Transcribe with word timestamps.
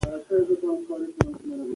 که 0.03 0.19
تار 0.27 0.41
وي 0.49 0.55
نو 0.63 0.73
کارډستي 0.87 1.19
نه 1.31 1.33
ځوړندیږي. 1.37 1.69